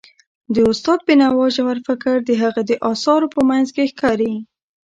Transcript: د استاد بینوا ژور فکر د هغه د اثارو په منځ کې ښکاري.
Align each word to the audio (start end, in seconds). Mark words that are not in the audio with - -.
د 0.53 0.55
استاد 0.69 0.99
بینوا 1.07 1.45
ژور 1.55 1.77
فکر 1.87 2.15
د 2.23 2.29
هغه 2.41 2.61
د 2.69 2.71
اثارو 2.91 3.27
په 3.35 3.41
منځ 3.49 3.67
کې 3.75 3.89
ښکاري. 3.91 4.33